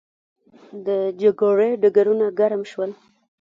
[0.85, 0.87] د
[1.21, 2.91] جګړې ډګرونه ګرم شول.